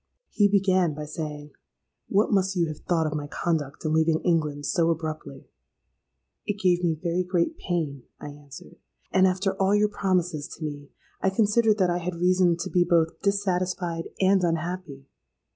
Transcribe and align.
"He 0.31 0.47
began 0.47 0.95
by 0.95 1.05
saying 1.05 1.51
'What 2.09 2.31
must 2.33 2.55
you 2.55 2.65
have 2.69 2.79
thought 2.79 3.05
of 3.05 3.13
my 3.13 3.27
conduct 3.27 3.85
in 3.85 3.93
leaving 3.93 4.19
England 4.21 4.65
so 4.65 4.89
abruptly?'—'It 4.89 6.57
gave 6.59 6.83
me 6.83 6.95
very 6.95 7.23
great 7.23 7.55
pain,' 7.59 8.01
I 8.19 8.29
answered; 8.29 8.77
'and, 9.11 9.27
after 9.27 9.53
all 9.61 9.75
your 9.75 9.89
promises 9.89 10.47
to 10.57 10.63
me, 10.63 10.89
I 11.21 11.29
considered 11.29 11.77
that 11.77 11.91
I 11.91 11.99
had 11.99 12.15
reason 12.15 12.57
to 12.61 12.69
be 12.71 12.83
both 12.83 13.21
dissatisfied 13.21 14.05
and 14.19 14.43
unhappy.' 14.43 15.05